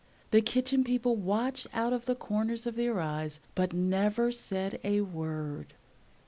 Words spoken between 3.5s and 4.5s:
but never